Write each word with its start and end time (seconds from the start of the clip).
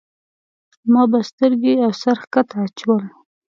ما 0.91 1.03
به 1.11 1.19
سترګې 1.29 1.73
او 1.85 1.91
سر 2.01 2.17
ښکته 2.23 2.55
اچول. 2.65 3.03